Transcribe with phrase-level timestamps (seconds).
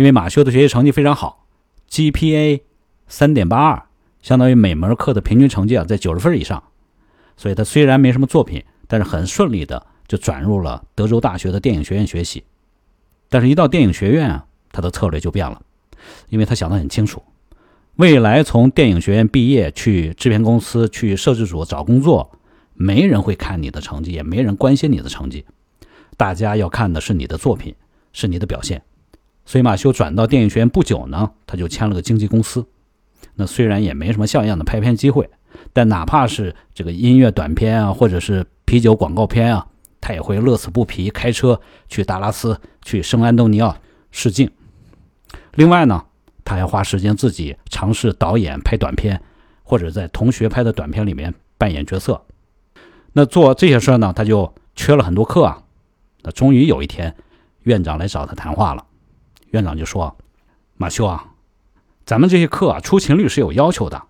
[0.00, 1.46] 因为马修的学习成绩非常好
[1.90, 2.62] ，GPA
[3.06, 3.82] 三点八二，
[4.22, 6.62] 相当于每门课的平均成绩啊在九十分以上，
[7.36, 12.42] 所以他虽然没什么作品，但是很顺利的就转入了德州大学的电影学院学习。
[13.28, 15.60] 但是，一到电影学院啊，他的策略就变了，
[16.30, 17.22] 因为他想得很清楚，
[17.96, 22.38] 未来从电影学院毕业去制片公司、去摄制组找工作，
[22.72, 25.44] 没人会看你的成绩，也没人关心你的成绩，
[26.16, 27.74] 大家要看的是你的作品，
[28.14, 28.82] 是你的表现。
[29.50, 32.64] 所以，马修转到电影学院不久呢，他就签了个经纪公司。
[33.34, 35.28] 那虽然也没什么像样的拍片机会，
[35.72, 39.66] 但哪怕是这个音乐短片啊，或者是啤酒广告片啊。
[40.00, 43.76] 他也会乐此不疲，开车去达拉斯、去圣安东尼奥
[44.12, 44.48] 试镜。
[45.54, 46.04] 另外呢，
[46.44, 49.20] 他还花时间自己尝试导演拍短片，
[49.64, 52.22] 或者在同学拍的短片里面扮演角色。
[53.14, 55.64] 那做这些事儿呢，他就缺了很多课啊。
[56.22, 57.16] 那终于有一天，
[57.64, 58.86] 院长来找他谈话了。
[59.50, 60.16] 院长就说
[60.76, 61.32] ：“马修啊，
[62.04, 64.02] 咱们这些课啊，出勤率是有要求的。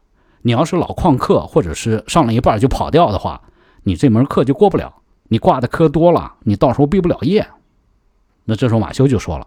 [0.42, 3.42] 你要是老旷课，或者是上了一半就跑掉的话，
[3.82, 4.96] 你这门课就过不了。”
[5.32, 7.46] 你挂的科多了，你到时候毕不了业。
[8.46, 9.46] 那这时候马修就说了：“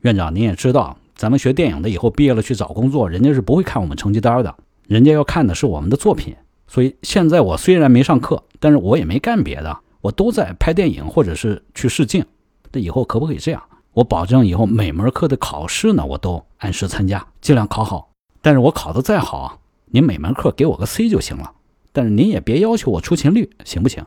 [0.00, 6.34] 院长，您也知道，咱们学电影的以后毕业了去找工作，人家是不会看我们成绩单的，人家要看的是我们的作品。
[6.66, 12.24] 所以现在我虽然没上课，但是我也没干别的，我都在拍电影或者是去试镜。
[12.72, 13.62] 这以后可不可以这样？
[13.96, 18.10] 我保证以后每门课的考试呢，我都按时参加，尽量考好。
[18.42, 21.52] 但是我考得再好啊，您每门课给我个 C 就行了。
[21.94, 24.04] 但是您也别要求我出勤率，行不行？”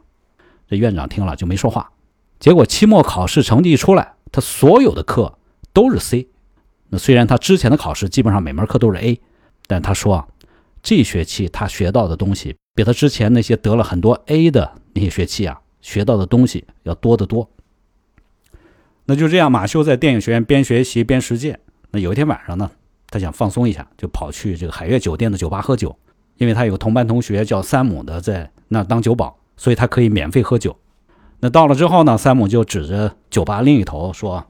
[0.69, 1.91] 这院长听了就没说话，
[2.39, 5.39] 结果期末考试成绩一出来，他所有的课
[5.73, 6.27] 都是 C。
[6.89, 9.19] 那虽然他之前的考试基本上每门课都是 A，
[9.65, 10.27] 但他说啊，
[10.83, 17.49] 这学期他学到的东西比他之前那些得了很多 A 的那些学期啊学到的东西要多得多。
[19.09, 21.59] 那就这样，马修在电影学院边学习边实践。
[21.89, 22.69] 那有一天晚上呢，
[23.09, 25.97] 他想放松一下，就跑去这个海悦酒店的酒吧喝酒，
[26.37, 29.35] 因为他有个同班同学叫山姆的，在那当酒保。
[29.57, 30.77] 所以他可以免费喝酒。
[31.39, 34.45] 那到了之后呢，山姆就指着酒吧另一头说：“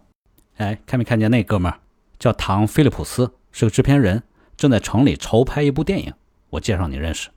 [0.57, 1.79] 哎，看没看见那哥们儿？
[2.19, 4.21] 叫唐·菲利普斯，是个制片人，
[4.57, 6.13] 正在城里筹拍一部电影。
[6.49, 7.29] 我介绍你认识。”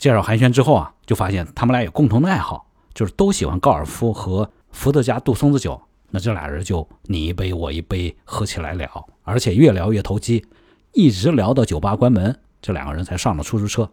[0.00, 5.80] 介绍寒暄之后啊，就发现他们俩有共同的爱好，就是都喜欢高尔夫和伏特加杜松子酒。
[6.10, 10.46] 那这俩人就你一杯我一杯喝起来了，而且越聊越投机，
[10.92, 13.90] 一直聊到酒吧关门，这两个人才上了出租车。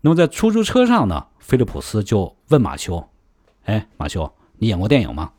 [0.00, 3.08] 那么在出租车上呢，菲利普斯就问马修
[3.64, 5.32] ：“哎，马修，你演过电影吗？”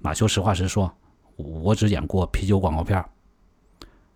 [0.00, 0.92] 马修实话实说
[1.34, 3.04] ：“我只演过啤酒广告片。”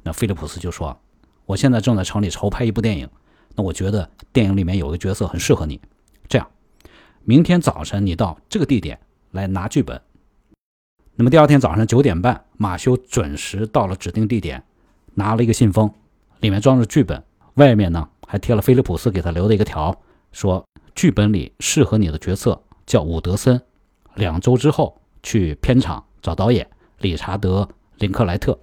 [0.04, 0.96] 那菲利普斯就说
[1.44, 3.08] ：“我现在正在城里筹拍一部电影，
[3.56, 5.80] 那我觉得电影里面有个角色很适合你。
[6.28, 6.48] 这样，
[7.24, 8.98] 明天早晨你到这个地点
[9.32, 10.00] 来拿剧本。”
[11.22, 14.60] 那么第二天早上九点半，马修准时到了指定地点，
[15.14, 15.88] 拿了一个信封，
[16.40, 17.22] 里面装着剧本，
[17.54, 18.08] 外面呢。
[18.26, 19.96] 还贴了菲利普斯给他留的一个条，
[20.32, 20.64] 说
[20.96, 23.62] 剧本里适合你的角色叫伍德森，
[24.16, 26.68] 两周之后去片场找导演
[26.98, 27.62] 理查德·
[27.98, 28.58] 林克莱特。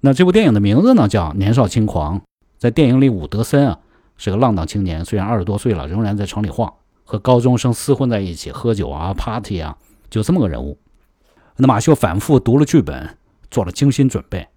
[0.00, 2.20] 那这部电影的名字呢叫《年少轻狂》。
[2.56, 3.80] 在电影里，伍德森啊
[4.16, 6.72] 是个浪荡青年，虽然二十多岁了，仍然在城里晃，
[7.04, 9.76] 和高中生厮混在一起喝酒啊、party 啊，
[10.08, 10.78] 就这么个人物。
[11.56, 13.16] 那马修反复读了剧本，
[13.50, 14.48] 做了精心准备。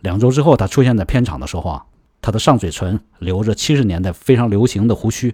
[0.00, 1.84] 两周之后，他出现在片场的时候啊。
[2.20, 5.30] 他的上嘴唇留着七十年代非常流行的胡须，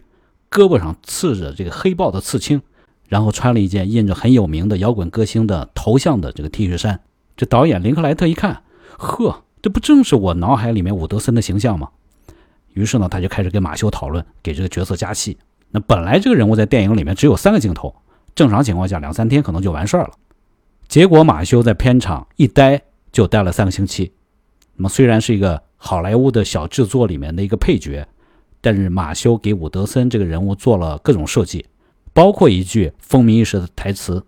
[0.50, 2.60] 胳膊上刺着这个黑豹的刺青，
[3.08, 7.00] 然后穿了一件印着很有名的摇滚歌星的头像的这个 T 恤衫。
[7.38, 8.62] 这导演林克莱特一看，
[8.98, 11.88] 呵，这不正是我脑海里面伍德森的形象吗？
[12.74, 15.38] 于是呢，他就开始跟马修讨论，给这个角色加戏。
[15.70, 17.94] 那本来这个人物在电影里面只有三个镜头，
[18.34, 20.10] 正常情况下两三天可能就完事儿了。
[20.94, 24.12] 结果马修在片场一待就待了三个星期。
[24.76, 25.60] 那么虽然是一个。
[25.76, 28.06] 好莱坞的小制作里面的一个配角，
[28.60, 31.66] 但是马修给伍德森这个人物做了各种设计，
[32.12, 34.24] 包括一句风靡一时的台词，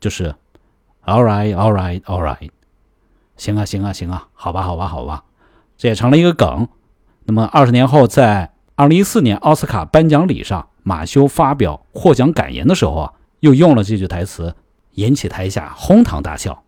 [0.00, 0.34] 就是
[1.06, 2.50] “All right, all right, all right”，
[3.36, 5.24] 行啊，行啊，行啊，好吧，好吧，好吧，
[5.78, 6.66] 这也成了一个梗。
[7.26, 14.54] 那么二十年后，在二零一四年奥斯卡颁奖礼上，马修发表获奖感言的时候啊，又用了这句台词，
[14.98, 16.64] 引起台下哄堂大笑。